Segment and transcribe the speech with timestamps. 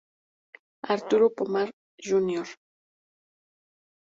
[0.95, 1.67] Arturo Pomar
[2.07, 2.47] Jr.